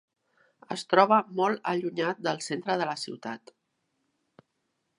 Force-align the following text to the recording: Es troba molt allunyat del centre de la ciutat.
Es 0.75 0.83
troba 0.93 1.19
molt 1.41 1.69
allunyat 1.73 2.23
del 2.29 2.41
centre 2.45 2.79
de 2.83 2.87
la 2.93 2.95
ciutat. 3.05 3.53